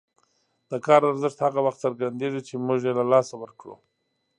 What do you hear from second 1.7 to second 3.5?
څرګندېږي چې موږ یې له لاسه